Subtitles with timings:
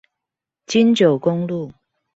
[0.65, 1.71] 金九公路